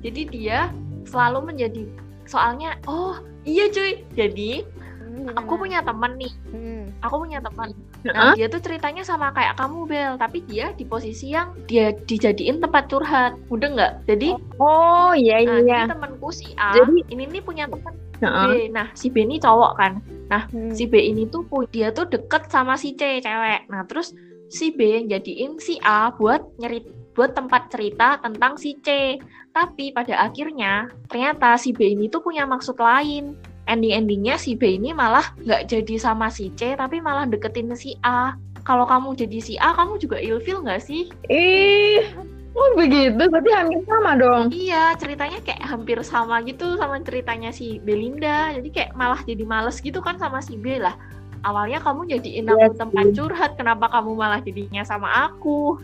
[0.04, 0.68] Jadi dia
[1.08, 1.88] selalu menjadi
[2.28, 3.16] soalnya oh
[3.48, 4.04] iya cuy.
[4.12, 4.68] Jadi
[5.14, 5.62] Hmm, aku gimana?
[5.62, 6.84] punya temen nih Hmm.
[6.98, 7.68] aku punya teman
[8.02, 8.12] Heeh.
[8.12, 12.58] Nah, dia tuh ceritanya sama kayak kamu Bel, tapi dia di posisi yang dia dijadiin
[12.58, 13.38] tempat curhat.
[13.48, 13.92] Udah nggak?
[14.10, 18.68] Jadi, oh iya nah, iya jadi temanku si A, Jadi- ini nih punya teman Heeh.
[18.68, 18.74] B.
[18.74, 19.92] Nah, si B ini cowok kan.
[20.50, 20.74] Hmm.
[20.74, 23.70] Si B ini tuh dia tuh deket sama si C cewek.
[23.70, 24.10] Nah, terus
[24.50, 29.18] si B yang jadiin si A buat nyerit buat tempat cerita tentang si C.
[29.54, 33.38] Tapi pada akhirnya ternyata si B ini tuh punya maksud lain.
[33.64, 38.36] Ending-endingnya si B ini malah nggak jadi sama si C, tapi malah deketin si A.
[38.64, 41.12] Kalau kamu jadi si A, kamu juga ilfil nggak sih?
[41.28, 42.04] ih
[42.54, 47.82] oh begitu berarti hampir sama dong Iya, ceritanya kayak hampir sama gitu sama ceritanya si
[47.82, 48.54] Belinda.
[48.54, 50.94] Jadi kayak malah jadi males gitu kan sama si B lah.
[51.44, 55.76] Awalnya kamu jadiin Iya aku tempat curhat, kenapa kamu malah jadinya sama aku?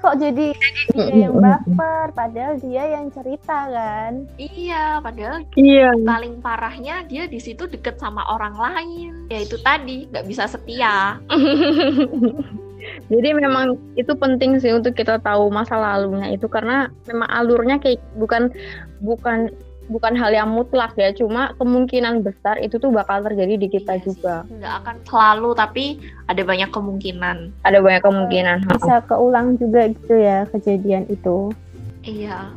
[0.00, 0.52] kok jadi
[0.92, 7.40] dia yang baper padahal dia yang cerita kan Iya, padahal iya paling parahnya dia di
[7.40, 9.12] situ deket sama orang lain.
[9.28, 11.20] Ya itu tadi, nggak bisa setia.
[13.12, 18.00] Jadi memang itu penting sih untuk kita tahu masa lalunya itu karena memang alurnya kayak
[18.20, 18.52] bukan
[19.00, 19.48] bukan
[19.86, 24.00] bukan hal yang mutlak ya, cuma kemungkinan besar itu tuh bakal terjadi di kita Iya
[24.00, 24.06] sih.
[24.12, 24.36] juga.
[24.46, 25.84] Nggak akan selalu, tapi
[26.24, 27.36] ada banyak kemungkinan.
[27.62, 28.58] Ada banyak kemungkinan.
[28.66, 31.52] bisa keulang juga gitu ya kejadian itu
[32.00, 32.52] Iya,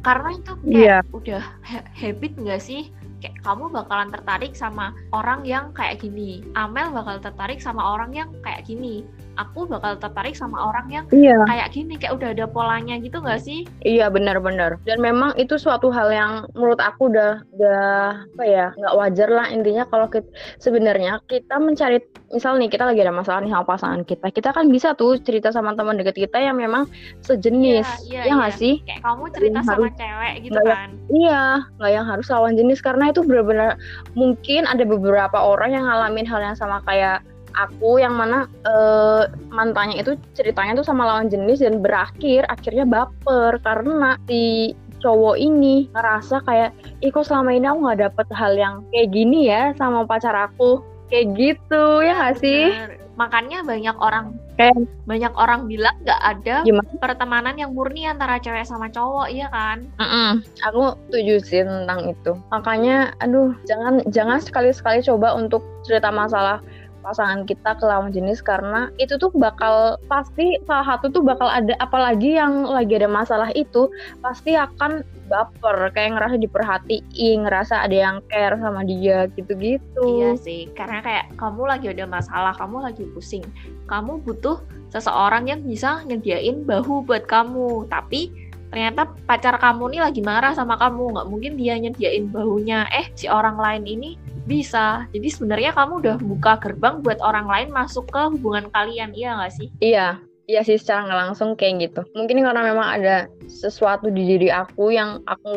[0.00, 0.98] karena itu kayak Iya.
[1.10, 2.86] udah ha- habit nggak sih?
[3.16, 6.46] Kayak kamu bakalan tertarik sama orang yang kayak gini.
[6.52, 9.02] Amel bakal tertarik sama orang yang kayak gini.
[9.36, 11.94] Aku bakal tertarik sama orang yang Iya, kayak gini.
[11.96, 13.68] Kayak udah ada polanya gitu nggak sih?
[13.80, 14.80] iya benar-benar.
[14.82, 17.84] Dan memang itu suatu hal yang menurut aku udah udah
[18.26, 20.24] apa ya nggak wajar lah intinya kalau kita
[20.58, 24.66] sebenarnya kita mencari misal nih kita lagi ada masalah nih sama pasangan kita, kita kan
[24.66, 26.88] bisa tuh cerita sama teman dekat kita yang memang
[27.20, 28.80] sejenis, Iya, ya nggak sih?
[28.82, 30.88] Kayak kamu cerita Yang sama harus- cewek gitu ya- kan.
[31.06, 31.42] Iya,
[31.76, 33.70] nggak yang harus lawan jenis karena itu benar-benar
[34.12, 37.20] mungkin ada beberapa orang yang ngalamin hal yang sama kayak
[37.56, 43.58] aku yang mana eh, mantannya itu ceritanya tuh sama lawan jenis dan berakhir akhirnya baper
[43.60, 48.74] karena si cowok ini ngerasa kayak ih kok selama ini aku nggak dapet hal yang
[48.92, 52.72] kayak gini ya sama pacar aku kayak gitu ya nggak sih.
[53.16, 56.88] Makanya banyak orang Kayak- banyak orang bilang nggak ada Gimana?
[57.00, 59.84] pertemanan yang murni antara cewek sama cowok, iya kan?
[59.96, 62.32] Mm-mm, aku setuju sih tentang itu.
[62.48, 66.60] Makanya, aduh, jangan jangan sekali-sekali coba untuk cerita masalah
[67.06, 71.78] pasangan kita ke lawan jenis karena itu tuh bakal pasti salah satu tuh bakal ada
[71.78, 73.86] apalagi yang lagi ada masalah itu
[74.18, 80.60] pasti akan baper kayak ngerasa diperhatiin ngerasa ada yang care sama dia gitu-gitu Iya sih,
[80.72, 83.44] karena kayak kamu lagi ada masalah, kamu lagi pusing,
[83.86, 87.84] kamu butuh seseorang yang bisa nyediain bahu buat kamu.
[87.92, 88.32] Tapi
[88.72, 92.88] ternyata pacar kamu nih lagi marah sama kamu, nggak mungkin dia nyediain bahunya.
[92.96, 94.10] Eh, si orang lain ini
[94.46, 95.04] bisa.
[95.10, 99.52] Jadi sebenarnya kamu udah buka gerbang buat orang lain masuk ke hubungan kalian, iya nggak
[99.52, 99.68] sih?
[99.78, 102.00] Iya, iya sih secara nggak langsung kayak gitu.
[102.14, 105.54] Mungkin karena memang ada sesuatu di diri aku yang aku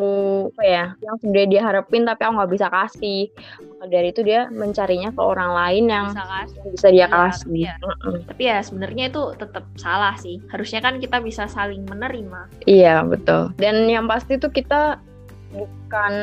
[0.54, 3.22] apa ya, yang sebenarnya dia harapin tapi aku nggak bisa kasih.
[3.80, 6.60] Dari itu dia mencarinya ke orang lain yang Bisa kasih.
[6.70, 7.50] bisa dia Iya, kasih.
[7.56, 7.74] iya.
[7.80, 8.14] Mm-mm.
[8.28, 10.36] Tapi ya sebenarnya itu tetap salah sih.
[10.52, 12.52] Harusnya kan kita bisa saling menerima.
[12.68, 13.56] Iya betul.
[13.56, 15.00] Dan yang pasti tuh kita
[15.50, 16.14] bukan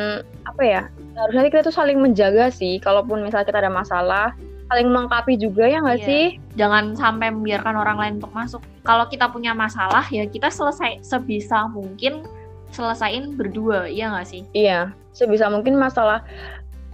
[0.46, 0.82] apa ya,
[1.18, 2.78] harusnya kita tuh saling menjaga sih.
[2.78, 4.26] Kalaupun misalnya kita ada masalah,
[4.66, 6.06] saling melengkapi juga ya nggak Iya.
[6.06, 6.24] sih?
[6.54, 8.62] Jangan sampai membiarkan orang lain untuk masuk.
[8.82, 12.22] Kalau kita punya masalah ya kita selesai sebisa mungkin
[12.70, 14.42] selesain berdua, iya nggak sih?
[14.52, 16.22] Iya, sebisa mungkin masalah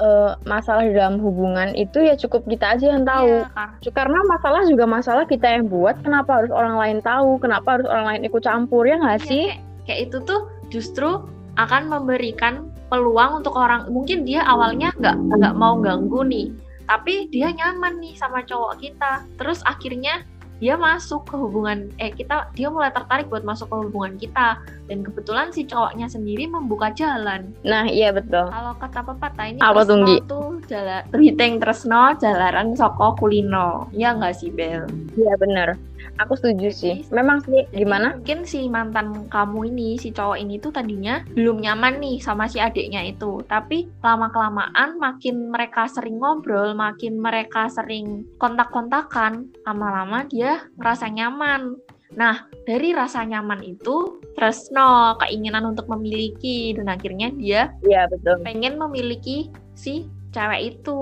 [0.01, 3.45] eh, masalah di dalam hubungan itu ya cukup kita aja yang tahu.
[3.45, 3.71] Iya, Kar.
[3.93, 5.95] Karena masalah juga masalah kita yang buat.
[6.03, 7.39] Kenapa harus orang lain tahu?
[7.39, 9.45] Kenapa harus orang lain ikut campur ya nggak Iya, sih?
[9.53, 10.41] kayak, kayak itu tuh
[10.75, 11.09] justru
[11.57, 16.49] akan memberikan peluang untuk orang mungkin dia awalnya nggak nggak mau ganggu nih
[16.85, 20.25] tapi dia nyaman nih sama cowok kita terus akhirnya
[20.63, 25.03] dia masuk ke hubungan eh kita dia mulai tertarik buat masuk ke hubungan kita dan
[25.03, 28.47] kebetulan si cowoknya sendiri membuka jalan Nah iya betul.
[28.47, 30.17] kalau kata pepatah ini Apa tuh, tresno Nggi?
[30.31, 34.87] tuh jalan Triteng tresno jalaran soko kulino ya nggak sih Bel
[35.19, 35.75] Iya benar.
[36.21, 36.97] Aku setuju sih.
[37.11, 38.15] Memang sih Jadi gimana?
[38.19, 42.61] Mungkin si mantan kamu ini, si cowok ini tuh tadinya belum nyaman nih sama si
[42.61, 43.41] adiknya itu.
[43.47, 51.77] Tapi lama-kelamaan makin mereka sering ngobrol, makin mereka sering kontak-kontakan, lama-lama dia ngerasa nyaman.
[52.13, 58.45] Nah, dari rasa nyaman itu, tresno, keinginan untuk memiliki, dan akhirnya dia Iya betul.
[58.45, 61.01] pengen memiliki si cewek itu.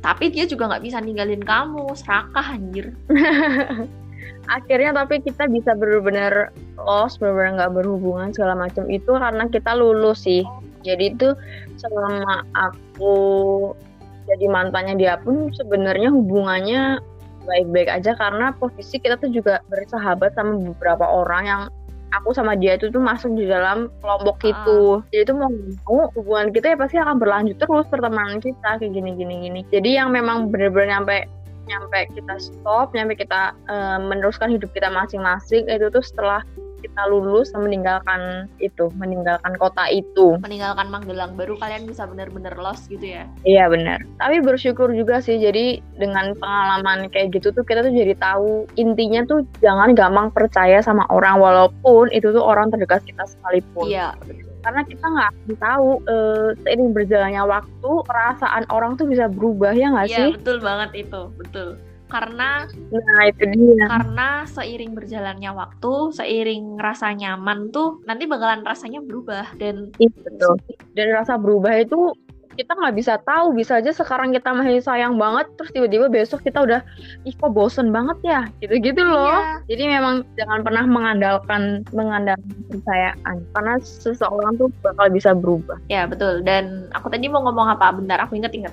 [0.00, 2.96] Tapi dia juga nggak bisa ninggalin kamu, serakah anjir.
[4.48, 10.24] Akhirnya tapi kita bisa benar-benar lost, benar-benar nggak berhubungan segala macam itu karena kita lulus
[10.24, 10.42] sih.
[10.80, 11.28] Jadi itu
[11.76, 13.16] selama aku
[14.30, 17.02] jadi mantannya dia pun sebenarnya hubungannya
[17.44, 21.62] baik-baik aja karena posisi kita tuh juga bersahabat sama beberapa orang yang
[22.10, 24.50] aku sama dia itu tuh masuk di dalam kelompok Ah.
[24.52, 24.80] itu.
[25.14, 25.50] Jadi itu mau
[25.86, 29.60] mau hubungan kita ya pasti akan berlanjut terus pertemanan kita kayak gini gini gini.
[29.70, 31.16] Jadi yang memang bener-bener nyampe
[31.68, 36.40] nyampe kita stop, nyampe kita eh, meneruskan hidup kita masing-masing itu tuh setelah
[36.80, 40.40] kita lulus dan meninggalkan itu, meninggalkan kota itu.
[40.40, 44.00] meninggalkan Magelang baru kalian bisa bener-bener lost gitu ya Iya benar.
[44.16, 45.36] Tapi bersyukur juga sih.
[45.38, 50.80] Jadi dengan pengalaman kayak gitu tuh kita tuh jadi tahu intinya tuh jangan gampang percaya
[50.80, 53.86] sama orang walaupun itu tuh orang terdekat kita sekalipun.
[53.86, 54.16] iya
[54.60, 59.88] Karena kita nggak akan tahu eh, seiring berjalannya waktu perasaan orang tuh bisa berubah ya
[59.88, 60.30] nggak iya sih?
[60.36, 61.68] betul banget itu betul
[62.10, 63.86] karena Nah itu dia.
[63.86, 70.58] karena seiring berjalannya waktu seiring rasa nyaman tuh nanti bakalan rasanya berubah dan Iya betul.
[70.92, 72.10] Dan rasa berubah itu
[72.56, 73.52] kita nggak bisa tahu.
[73.54, 76.80] Bisa aja sekarang kita masih sayang banget, terus tiba-tiba besok kita udah,
[77.28, 79.38] ih kok bosen banget ya, gitu-gitu loh.
[79.38, 79.76] Iya.
[79.76, 85.76] Jadi memang jangan pernah mengandalkan mengandalkan kepercayaan, karena seseorang tuh bakal bisa berubah.
[85.90, 88.70] ya betul dan aku tadi mau ngomong apa bentar aku inget-inget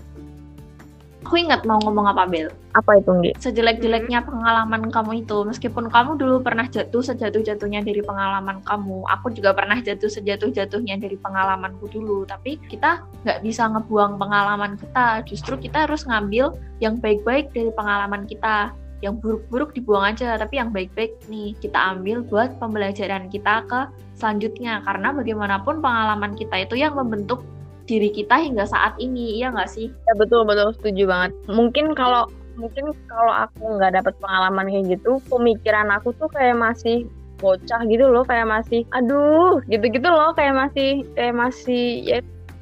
[1.28, 3.32] aku inget mau ngomong apa Bel Apa itu Nggi?
[3.36, 5.44] sejelek-jeleknya pengalaman kamu itu.
[5.44, 11.20] Meskipun kamu dulu pernah jatuh sejatuh-jatuhnya dari pengalaman kamu aku juga pernah jatuh sejatuh-jatuhnya dari
[11.20, 12.24] pengalamanku dulu.
[12.24, 15.26] Tapi kita nggak bisa ngebuang pengalaman kita.
[15.28, 18.72] Justru kita harus ngambil yang baik-baik dari pengalaman kita.
[19.02, 24.86] Yang buruk-buruk dibuang aja tapi yang baik-baik nih kita ambil buat pembelajaran kita ke selanjutnya.
[24.86, 27.42] Karena bagaimanapun pengalaman kita itu yang membentuk
[27.88, 31.32] diri kita hingga saat ini iya nggak sih Ya betul betul setuju banget.
[31.48, 32.28] Mungkin kalau
[32.60, 37.08] mungkin kalau aku nggak dapet pengalaman kayak gitu, pemikiran aku tuh kayak masih
[37.40, 42.18] bocah gitu loh, kayak masih aduh gitu-gitu loh, kayak masih kayak masih ya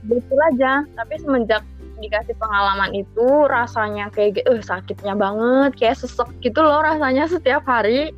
[0.06, 0.86] betul aja.
[0.94, 1.64] Tapi semenjak
[1.96, 7.64] dikasih pengalaman itu rasanya kayak gitu, eh, sakitnya banget, kayak sesek gitu loh rasanya setiap
[7.64, 8.12] hari.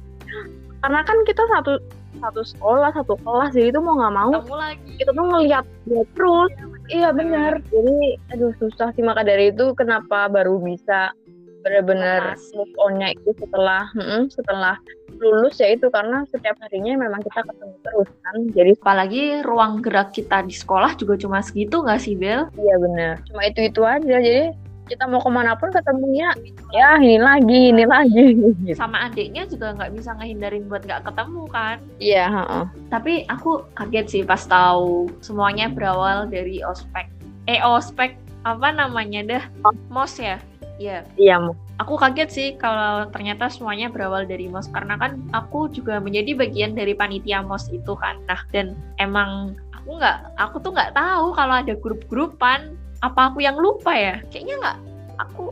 [0.81, 1.77] Karena kan kita satu
[2.17, 6.49] satu sekolah, satu kelas, jadi itu mau nggak mau lagi kita tuh ngelihat dia terus.
[6.87, 7.59] Iya benar.
[7.67, 11.11] Jadi aduh susah sih maka dari itu kenapa baru bisa
[11.65, 14.79] benar-benar move on-nya itu setelah mm, setelah
[15.17, 18.37] lulus ya itu karena setiap harinya memang kita ketemu terus kan.
[18.53, 22.47] Jadi apalagi ruang gerak kita di sekolah juga cuma segitu nggak sih Bel?
[22.55, 23.13] iya benar.
[23.27, 24.15] Cuma itu-itu aja.
[24.21, 24.53] Jadi
[24.87, 26.31] kita mau ke mana pun ketemunya
[26.71, 28.25] ya ini lagi ini lagi.
[28.79, 31.77] Sama adiknya juga nggak bisa ngehindarin buat nggak ketemu kan?
[31.99, 32.63] Iya heeh.
[32.87, 37.11] tapi aku kaget sih pas tahu semuanya berawal dari ospek.
[37.51, 38.15] Eh ospek
[38.47, 39.43] apa namanya dah?
[39.91, 40.39] Mos ya?
[40.77, 41.41] Iya, iya
[41.77, 44.69] aku kaget sih kalau ternyata semuanya berawal dari mos.
[44.69, 48.17] Karena kan aku juga menjadi bagian dari panitia mos itu kan.
[48.25, 53.57] Nah dan emang aku nggak aku tuh nggak tahu kalau ada grup-grupan apa aku yang
[53.57, 54.21] lupa ya?
[54.29, 54.77] Kayaknya nggak
[55.17, 55.43] aku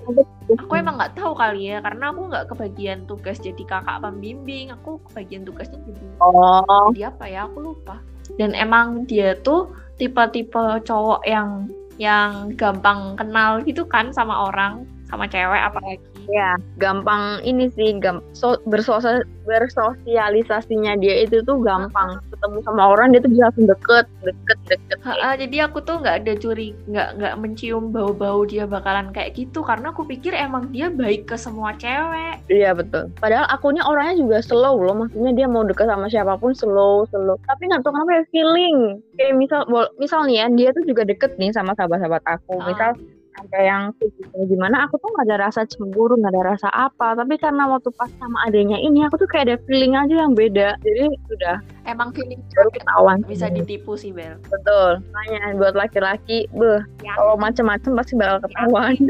[0.53, 5.01] aku emang nggak tahu kali ya karena aku nggak kebagian tugas jadi kakak pembimbing aku
[5.10, 6.93] kebagian tugasnya jadi oh.
[6.93, 7.97] jadi apa ya aku lupa.
[8.41, 9.69] Dan emang dia tuh
[10.01, 17.42] tipe-tipe cowok yang yang gampang kenal gitu kan sama orang sama cewek apalagi ya gampang
[17.46, 22.18] ini sih gam so, bersosial bersosialisasinya dia itu tuh gampang.
[22.34, 25.00] Ketemu sama orang dia tuh bisa langsung deket deket deket.
[25.06, 29.62] Ha-ha, jadi aku tuh nggak ada curi nggak nggak mencium bau-bau dia bakalan kayak gitu
[29.62, 32.42] karena aku pikir emang dia baik ke semua cewek.
[32.50, 33.14] Iya betul.
[33.22, 37.38] Padahal akunya orangnya juga slow loh maksudnya dia mau deket sama siapa pun slow slow.
[37.46, 38.78] Tapi nggak tahu kenapa ya feeling.
[39.16, 39.62] Kayak misal
[40.02, 42.58] misal nih ya dia tuh juga deket nih sama sahabat-sahabat aku.
[42.66, 42.98] Misal
[43.36, 44.39] sampai yang kayak gitu.
[44.48, 47.13] gimana aku tuh nggak ada rasa cemburu nggak ada rasa apa.
[47.13, 50.80] Tapi karena waktu pas sama adanya ini aku tuh kayak ada feeling aja yang beda.
[50.82, 54.39] Jadi sudah emang feeling baru ketahuan bisa ditipu sih Bel.
[54.48, 55.04] Betul.
[55.12, 57.13] Makanya buat laki-laki beh Ya.
[57.15, 58.95] kalau macem-macem pasti bakal ketahuan.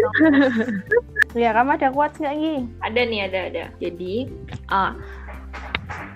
[1.36, 2.56] Ya, kamu ada quotes nggak, Gi?
[2.80, 3.64] ada nih ada ada.
[3.84, 4.32] Jadi
[4.72, 4.96] ah,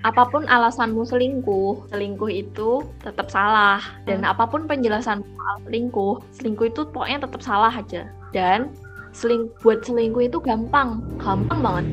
[0.08, 3.82] apa pun alasanmu selingkuh selingkuh itu tetap salah.
[4.08, 8.08] Dan apa pun penjelasan soal selingkuh selingkuh itu pokoknya tetap salah aja.
[8.32, 8.72] Dan
[9.12, 11.04] seling buat selingkuh itu gampang.
[11.20, 11.86] Gampang banget.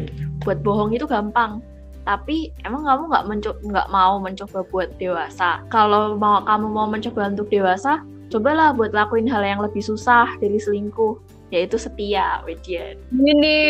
[0.45, 1.59] Buat bohong itu gampang.
[2.07, 3.25] Tapi emang kamu nggak
[3.67, 5.67] nggak mau mencoba buat dewasa?
[5.75, 10.59] Kalau mau kamu mau mencoba untuk dewasa cobalah buat lakuin hal yang lebih susah dari
[10.59, 11.19] selingkuh
[11.55, 13.63] yaitu setia Wedian ini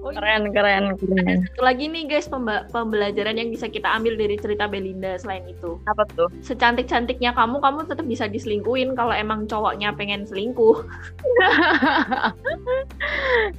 [0.00, 0.16] Oh, iya.
[0.16, 1.44] keren keren keren.
[1.44, 2.24] Ada satu lagi nih guys
[2.72, 5.76] pembelajaran yang bisa kita ambil dari cerita Belinda selain itu.
[5.84, 6.32] Apa tuh?
[6.40, 10.80] Secantik-cantiknya kamu kamu tetap bisa diselingkuhin kalau emang cowoknya pengen selingkuh.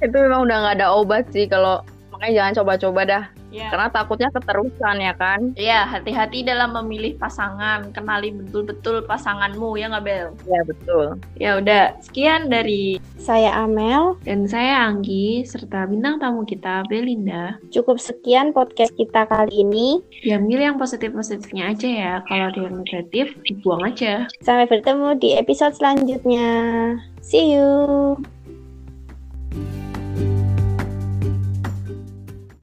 [0.04, 1.86] Itu memang udah nggak ada obat sih kalau
[2.22, 3.24] makanya jangan coba-coba dah.
[3.50, 5.40] Ya karena takutnya keterusan ya kan?
[5.58, 7.90] Ya hati-hati dalam memilih pasangan.
[7.90, 10.30] Kenali betul-betul pasanganmu ya nggak Bel?
[10.46, 11.18] Ya betul.
[11.34, 14.14] Ya udah sekian dari Saya Amel.
[14.22, 17.58] dan saya Anggi serta bintang tamu kita Belinda.
[17.74, 19.98] Cukup sekian podcast kita kali ini.
[20.22, 22.14] diambil yang positif-positifnya aja ya.
[22.30, 24.30] Kalau ada yang negatif dibuang aja.
[24.38, 26.46] Sampai bertemu di episode selanjutnya.
[27.18, 28.14] See you.